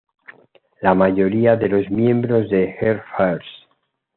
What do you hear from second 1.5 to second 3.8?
de los miembros de Earth First!